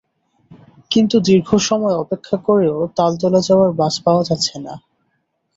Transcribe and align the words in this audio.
কিন্তু 0.91 1.15
দীর্ঘ 1.19 1.49
সময় 1.61 1.95
অপেক্ষা 1.95 2.37
করেও 2.47 2.77
তালতলা 2.97 3.41
যাওয়ার 3.47 3.71
বাস 3.71 3.95
পাওয়া 4.05 4.23
যাচ্ছে 4.23 4.55
না। 4.59 4.73